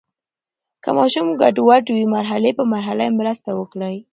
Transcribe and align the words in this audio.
که 0.83 0.89
ماشوم 0.97 1.27
ګډوډ 1.41 1.85
وي، 1.95 2.05
مرحلې 2.15 2.51
په 2.57 2.63
مرحله 2.73 3.01
یې 3.07 3.17
مرسته 3.19 3.49
وکړئ. 3.59 3.95